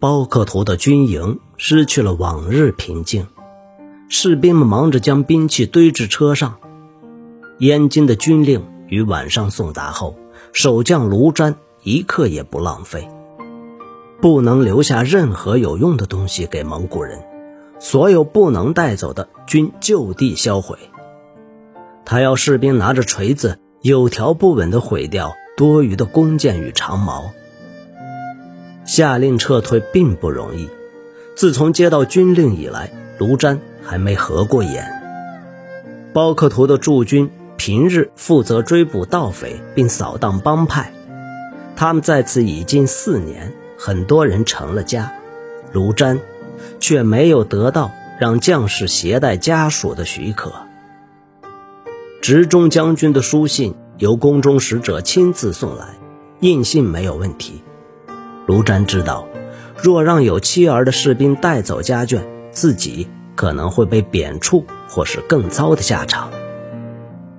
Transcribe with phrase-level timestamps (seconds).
[0.00, 3.26] 包克图的军营失去了往日平静，
[4.08, 6.56] 士兵们忙着将兵器堆至车上。
[7.58, 10.16] 燕京的军令于晚上送达后，
[10.54, 13.10] 守将卢瞻一刻也不浪费，
[14.22, 17.22] 不能留下任何有用的东西给蒙古人，
[17.78, 20.78] 所有不能带走的均就地销毁。
[22.06, 27.30] 他要士兵拿着锤子，有条不紊地毁掉多余的弓箭与长矛。
[28.90, 30.68] 下令撤退并不容易。
[31.36, 34.84] 自从接到军令以来，卢瞻还没合过眼。
[36.12, 40.92] 包克图的驻军平日负责追捕盗匪并扫荡帮派，
[41.76, 45.12] 他们在此已经四年，很多人成了家。
[45.70, 46.18] 卢瞻
[46.80, 50.52] 却没有得到让将士携带家属的许可。
[52.20, 55.86] 直中将军的书信由宫中使者亲自送来，
[56.40, 57.62] 印信没有问题。
[58.50, 59.28] 卢瞻知道，
[59.80, 62.18] 若让有妻儿的士兵带走家眷，
[62.50, 63.06] 自己
[63.36, 66.32] 可能会被贬黜或是更糟的下场。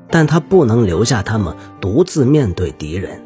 [0.09, 3.21] 但他不能留下他们独自面对敌人。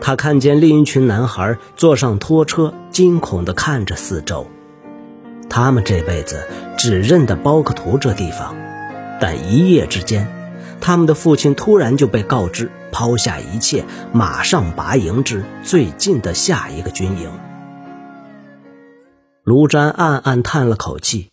[0.00, 4.46] 他看见另一群男孩坐上拖车，惊恐地看着四周。
[5.50, 6.42] 他们这辈子
[6.78, 8.56] 只认得包克图这地方，
[9.20, 10.26] 但一夜之间，
[10.80, 12.70] 他们的父亲突然就被告知。
[12.94, 17.28] 抛下一切，马上拔营至最近的下一个军营。
[19.42, 21.32] 卢瞻暗暗叹了口气，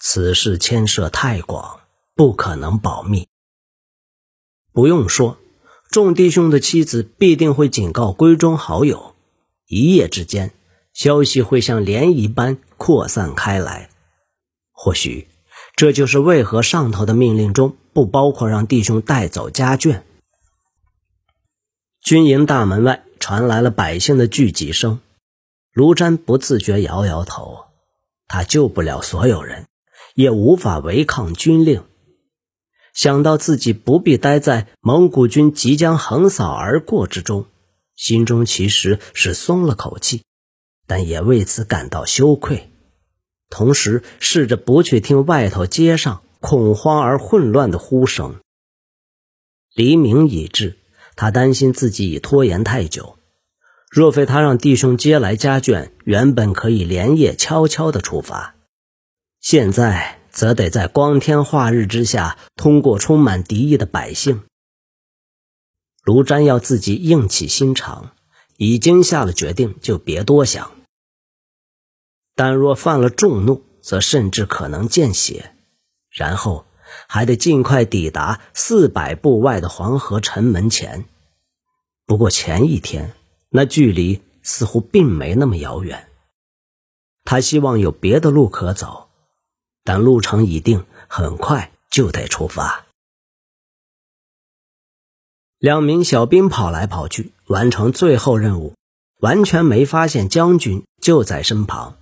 [0.00, 1.78] 此事牵涉太广，
[2.16, 3.28] 不可能保密。
[4.72, 5.38] 不用说，
[5.92, 9.14] 众弟兄的妻子必定会警告闺中好友，
[9.68, 10.50] 一夜之间，
[10.92, 13.90] 消息会像涟漪般扩散开来。
[14.72, 15.28] 或许，
[15.76, 20.02] 这就是为何上头的命令中不包括让弟兄带走家眷。
[22.04, 25.00] 军营大门外传来了百姓的聚集声，
[25.72, 27.64] 卢瞻不自觉摇摇头。
[28.28, 29.68] 他救不了所有人，
[30.14, 31.82] 也无法违抗军令。
[32.92, 37.46] 想到自己不必待在蒙古军即将横扫而过之中，
[37.96, 40.24] 心中其实是松了口气，
[40.86, 42.70] 但也为此感到羞愧。
[43.48, 48.36] 同时，试着不去听外头街上恐慌而混乱的呼声。
[49.74, 50.76] 黎明已至。
[51.16, 53.18] 他担心自己已拖延太久，
[53.90, 58.56] 若非他让弟兄接来家眷，原本可以连夜悄悄的出发，
[59.40, 64.42] 现在则得在光天化日之下，通过充满敌意的百姓。
[66.02, 68.10] 卢瞻要自己硬起心肠，
[68.56, 70.70] 已经下了决定，就别多想。
[72.34, 75.54] 但若犯了众怒，则甚至可能见血，
[76.10, 76.66] 然后。
[77.08, 81.04] 还得尽快抵达四百步外的黄河城门前。
[82.06, 83.14] 不过前一天
[83.50, 86.08] 那距离似乎并没那么遥远。
[87.24, 89.08] 他希望有别的路可走，
[89.82, 92.84] 但路程已定，很快就得出发。
[95.58, 98.74] 两名小兵跑来跑去，完成最后任务，
[99.20, 101.96] 完全没发现将军就在身旁。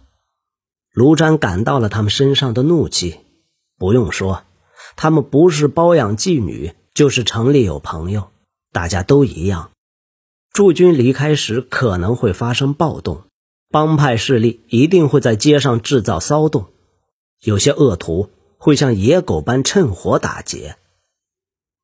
[0.93, 3.21] 卢瞻感到了他们身上的怒气，
[3.79, 4.43] 不用说。
[4.97, 8.31] 他们不是包养妓女，就是城里有朋友，
[8.73, 9.71] 大家都一样。
[10.53, 13.25] 驻军离开时可能会发生暴动，
[13.71, 16.67] 帮派势力一定会在街上制造骚动，
[17.41, 20.77] 有些恶徒会像野狗般趁火打劫。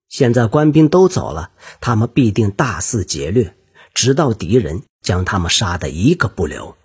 [0.09, 3.55] 现在官兵都走了，他们必定大肆劫掠，
[3.95, 6.77] 直到敌人将他们杀得一个不留。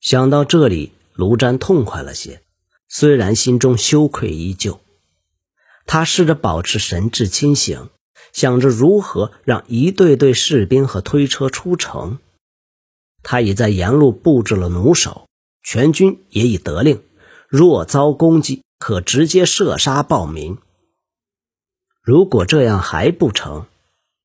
[0.00, 2.42] 想到这里，卢瞻痛快了些。
[2.88, 4.80] 虽然心中羞愧依旧，
[5.86, 7.90] 他试着保持神志清醒，
[8.32, 12.18] 想着如何让一队队士兵和推车出城。
[13.22, 15.28] 他已在沿路布置了弩手，
[15.62, 17.02] 全军也已得令：
[17.48, 20.56] 若遭攻击，可直接射杀暴民。
[22.02, 23.66] 如果这样还不成，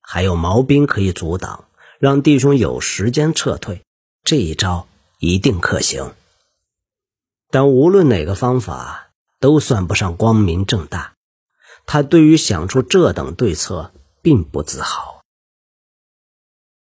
[0.02, 1.66] 还有毛兵可以阻挡，
[2.00, 3.82] 让弟兄有时间撤退。
[4.24, 4.88] 这一招
[5.20, 6.14] 一定可行。
[7.54, 11.14] 但无论哪个方法都算不上光明正大，
[11.86, 13.92] 他对于想出这等对策
[14.24, 15.22] 并不自豪。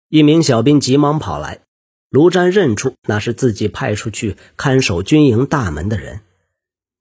[0.10, 1.60] 一名小兵急忙跑来，
[2.10, 6.22] 卢瞻认出那是自己派出去看守军营大门的人。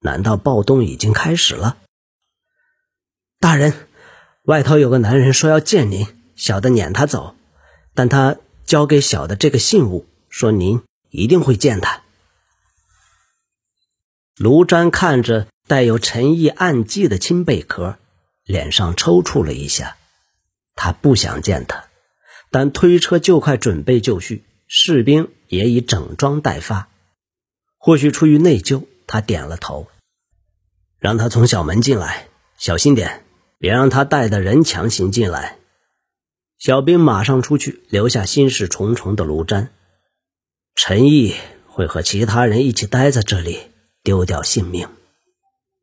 [0.01, 1.77] 难道暴动已经开始了？
[3.39, 3.73] 大人，
[4.43, 6.05] 外头有个男人说要见您，
[6.35, 7.35] 小的撵他走，
[7.95, 8.37] 但他
[8.67, 12.03] 交给小的这个信物，说您一定会见他。
[14.37, 17.97] 卢瞻看着带有陈毅暗记的青贝壳，
[18.43, 19.97] 脸上抽搐了一下。
[20.75, 21.85] 他不想见他，
[22.51, 26.87] 但推车就快准备就绪，士兵也已整装待发。
[27.79, 29.87] 或许出于内疚，他点了头，
[30.99, 32.27] 让他从小门进来，
[32.59, 33.23] 小心点，
[33.57, 35.57] 别让他带的人强行进来。
[36.59, 39.69] 小兵马上出去，留下心事重重的卢瞻。
[40.75, 41.33] 陈毅
[41.65, 43.61] 会和其他人一起待在这里，
[44.07, 44.87] 丢掉性命。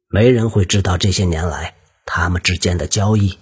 [0.08, 1.74] 没人会知道这些年来
[2.06, 3.38] 他们之间的交易。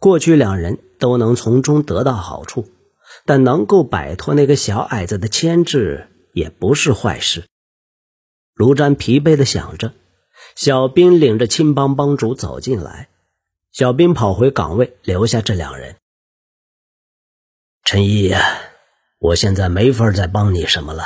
[0.00, 2.68] 过去两人都能从中得到好处，
[3.24, 7.44] 但能够摆脱那个小矮子的牵制也不是坏事。
[8.52, 9.94] 卢瞻疲惫地想着，
[10.56, 13.10] 小兵领着青帮帮主走进来，
[13.70, 15.94] 小兵跑回岗位，留下这两人。
[17.84, 18.58] 陈毅呀，
[19.20, 21.04] 我现在没法再帮你什么了。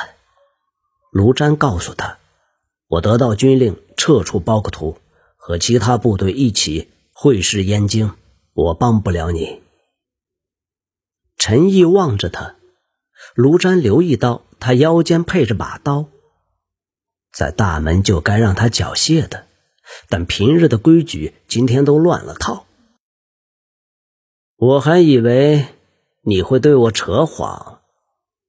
[1.13, 2.19] 卢瞻告诉他
[2.89, 4.99] ：“我得到军令，撤出包克图，
[5.37, 8.13] 和其他部队一起会师燕京。
[8.53, 9.61] 我帮不了你。”
[11.39, 12.57] 陈毅望着他，
[13.35, 16.07] 卢瞻留意到他腰间配着把刀，
[17.33, 19.47] 在大门就该让他缴械的，
[20.09, 22.67] 但平日的规矩今天都乱了套。
[24.57, 25.67] 我还以为。
[26.29, 27.83] 你会对我扯谎，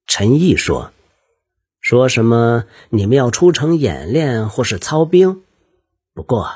[0.08, 0.90] 陈毅说
[1.88, 5.42] ：“说什么你们要出城演练或是操兵？
[6.12, 6.50] 不过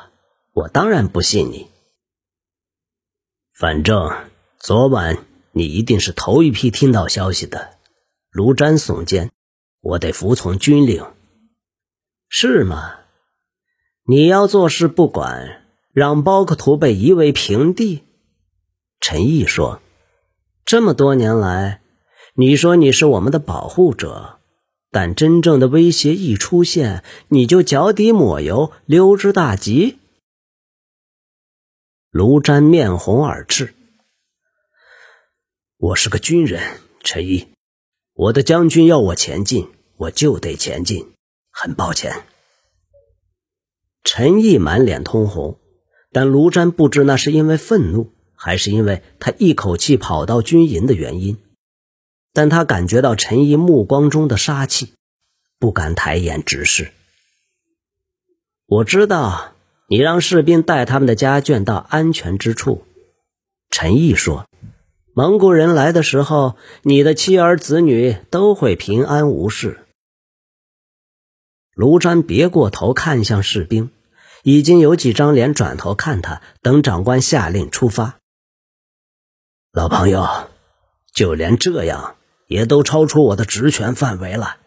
[0.52, 1.68] 我当然不信你。
[3.58, 4.10] 反正
[4.58, 7.78] 昨晚你一定是头一批听到消息的。”
[8.30, 9.30] 卢瞻耸肩
[9.80, 11.02] ：“我得服从军令，
[12.28, 12.96] 是吗？
[14.04, 15.64] 你要做事不管，
[15.94, 18.04] 让包克图被夷为平地？”
[19.00, 19.80] 陈毅说。
[20.66, 21.80] 这么多年来，
[22.34, 24.40] 你说你是我们的保护者，
[24.92, 29.98] 但真正的威胁一出现，你就脚底抹油，溜之大吉。
[32.10, 33.72] 卢瞻面红耳赤
[35.78, 37.48] ：“我是个军人，陈毅，
[38.12, 41.10] 我的将军要我前进，我就得前进。
[41.50, 42.24] 很抱歉。”
[44.04, 45.58] 陈毅满脸通红，
[46.12, 48.12] 但卢瞻不知那是因为愤怒。
[48.34, 51.38] 还是因为他一口气跑到军营的原因，
[52.32, 54.94] 但他感觉到陈毅目光中的杀气，
[55.58, 56.92] 不敢抬眼直视。
[58.66, 59.52] 我知道
[59.88, 62.86] 你让士兵带他们的家眷到安全之处，
[63.68, 64.46] 陈毅说
[65.14, 69.86] ：“蒙古人来的时候，你的妻儿子女都会平安无事。”
[71.74, 73.90] 卢瞻别过头看向士兵，
[74.42, 78.18] 已经有几张脸转头看他，等长官下令出发。
[79.72, 80.50] 老朋友，
[81.14, 82.16] 就连这样
[82.52, 84.58] 也都超出我的职权范围了。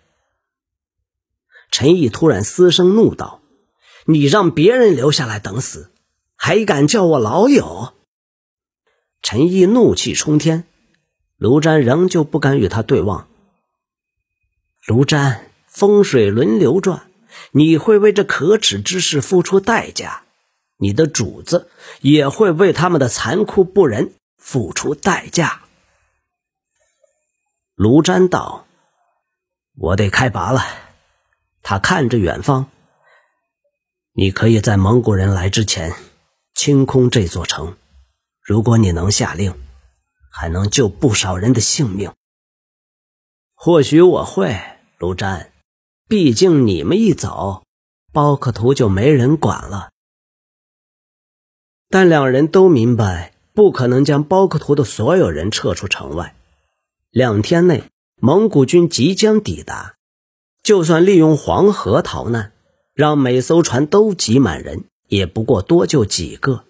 [1.69, 3.41] 陈毅突然嘶声怒道
[4.07, 5.91] ：“你让别人留下来等死，
[6.35, 7.93] 还敢叫我老友？”
[9.21, 10.63] 陈毅怒气冲天，
[11.37, 13.27] 卢瞻仍旧不敢与他对望。
[14.87, 17.11] 卢瞻，风水轮流转，
[17.51, 20.23] 你会为这可耻之事付出代价，
[20.77, 21.69] 你的主子
[22.01, 24.13] 也会为他们的残酷不仁。
[24.37, 25.64] 付出代价。
[27.75, 28.66] 卢瞻道
[29.77, 30.62] ：“我得开拔了。”
[31.62, 32.68] 他看着远方
[34.13, 35.94] ：“你可以在蒙古人来之前
[36.54, 37.75] 清空这座城。
[38.42, 39.54] 如果你能下令，
[40.31, 42.13] 还能救不少人的性命。
[43.54, 44.57] 或许我会，
[44.97, 45.49] 卢瞻。
[46.07, 47.64] 毕竟你们一走，
[48.14, 49.90] 包克图就没人管了。”
[51.90, 53.33] 但两人都明白。
[53.56, 56.35] 不可能将包克图的所有人撤出城外。
[57.16, 59.95] 两天内，蒙古军即将抵达。
[60.62, 62.52] 就算利用黄河逃难，
[62.94, 66.66] 让每艘船都挤满人，也不过多救几个。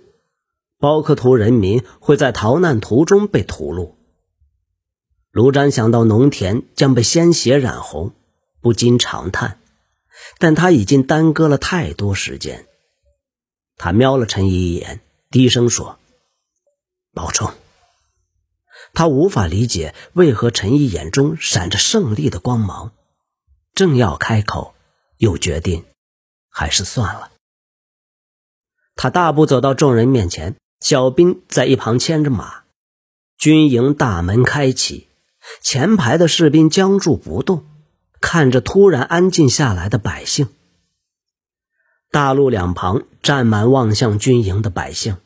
[0.77, 3.93] 包克图人民会在逃难途中被屠戮。
[5.31, 8.13] 卢瞻想到农田将被鲜血染红，
[8.61, 9.57] 不禁长叹。
[10.37, 12.67] 但他已经耽搁了太多时间。
[13.77, 15.97] 他瞄了陈毅一眼，低声说。
[17.15, 17.51] 保重。
[18.95, 22.93] 他无法理解为何陈毅眼中闪着胜利的光芒，
[23.73, 24.73] 正要开口，
[25.17, 25.83] 又决定
[26.49, 27.29] 还是算了。
[28.95, 32.63] 他大步走到众人面前，小兵在一旁牵着马。
[33.37, 35.07] 军营大门开启，
[35.61, 37.65] 前排的士兵僵住不动，
[38.21, 40.47] 看着突然安静下来的百姓。
[42.09, 45.17] 大路两旁站满望向军营的百姓。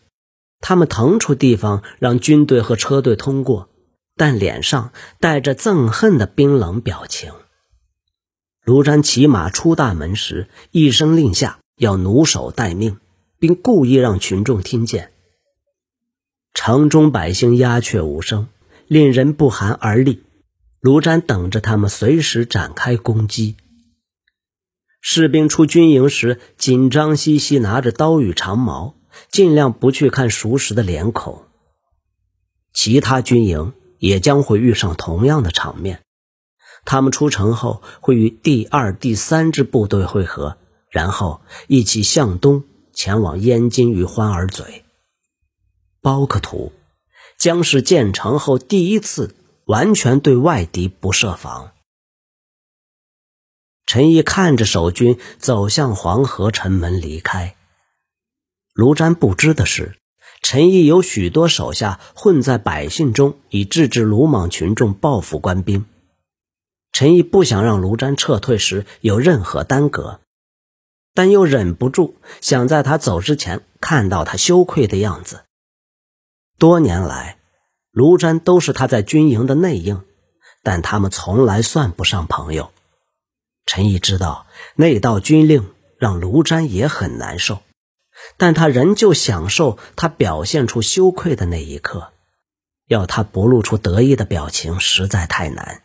[0.60, 3.70] 他们腾出地方让军队和车队通过，
[4.16, 7.32] 但脸上带着憎恨的冰冷表情。
[8.64, 12.98] 卢瞻骑马出大门时，一声令下，要弩手待命，
[13.40, 15.12] 并故意让群众听见。
[16.54, 18.48] 城中百姓鸦雀无声，
[18.88, 20.24] 令人不寒而栗。
[20.82, 23.56] 卢瞻等着他们随时展开攻击。
[25.02, 28.96] 士兵出军营时，紧张兮兮拿着刀与长矛，
[29.30, 31.44] 尽量不去看熟识的脸孔。
[32.74, 36.02] 其他军营也将会遇上同样的场面。
[36.86, 40.58] 他们出城后会与第二、第三支部队会合，
[40.90, 44.86] 然后一起向东前往燕京与欢儿嘴。
[46.02, 46.72] 包克图
[47.38, 49.36] 将是建成后第一次
[49.66, 51.72] 完全对外敌不设防。
[53.86, 57.56] 陈毅看着守军走向黄河城门离开。
[58.80, 59.98] 卢瞻不知的是，
[60.42, 65.86] 陈毅有许多手下混在百姓中，以制止鲁莽群众报复官兵。
[66.94, 70.22] 陈毅不想让卢瞻撤退时有任何耽搁，
[71.14, 75.42] 但又忍不住想在他走之前看到他羞愧的样子。
[76.58, 77.38] 多年来，
[77.92, 80.06] 卢瞻都是他在军营的内应，
[80.64, 82.72] 但他们从来算不上朋友。
[83.66, 84.46] 陈毅知道
[84.76, 87.62] 那道军令让卢瞻也很难受，
[88.38, 92.12] 但他仍旧享受他表现出羞愧的那一刻。
[92.88, 95.84] 要他不露出得意的表情实在太难。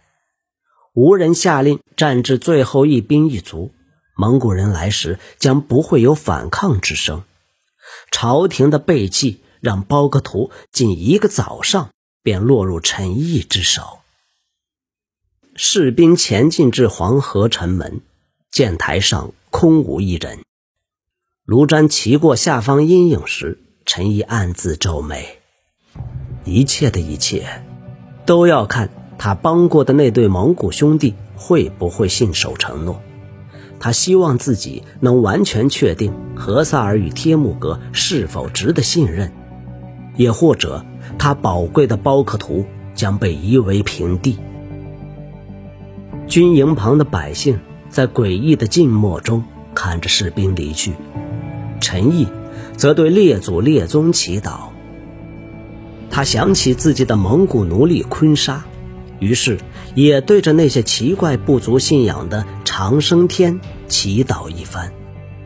[0.94, 3.74] 无人下令战至最后一兵一卒，
[4.16, 7.24] 蒙古人来时将不会有反抗之声。
[8.10, 11.90] 朝廷的背弃让包格图仅一个早上
[12.22, 13.98] 便落入陈毅之手。
[15.56, 18.00] 士兵前进至黄河城门，
[18.50, 20.40] 箭台上空无一人。
[21.46, 25.26] 卢瞻骑过下方阴影时，陈毅暗自皱眉。
[26.42, 27.44] 一切的一切，
[28.24, 28.88] 都要看。
[29.18, 32.98] 他帮过的那对蒙古兄弟会不会信守承诺？
[33.78, 39.30] 他希望自己能完全确定何萨尔与帖木格是否值得信任，
[40.16, 40.82] 也或者
[41.18, 44.38] 他宝贵的包克图将被夷为平地。
[46.26, 47.60] 军营旁的百姓
[47.90, 50.94] 在诡异的静默中看着士兵离去，
[51.84, 52.26] 陈毅
[52.78, 54.70] 则对列祖列宗祈祷。
[56.08, 58.64] 他想起自己的蒙古奴隶坤沙。
[59.20, 59.58] 于是，
[59.94, 64.92] 也对着那些奇怪部族信仰的长生天祈祷一番，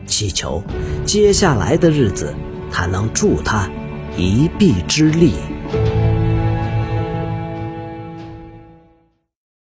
[0.07, 0.63] 祈求
[1.05, 2.33] 接下来的日子
[2.71, 3.69] 他能助他
[4.17, 5.33] 一臂之力。